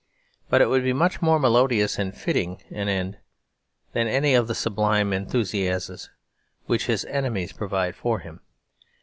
But 0.49 0.61
it 0.61 0.65
would 0.67 0.81
be 0.81 0.93
much 0.93 1.21
more 1.21 1.37
melodious 1.37 1.99
and 1.99 2.17
fitting 2.17 2.63
an 2.71 2.89
end 2.89 3.19
than 3.93 4.07
any 4.07 4.33
of 4.33 4.47
the 4.47 4.55
sublime 4.55 5.11
euthanasias 5.11 6.09
which 6.65 6.87
his 6.87 7.05
enemies 7.05 7.53
provide 7.53 7.95
for 7.95 8.17
him. 8.17 8.39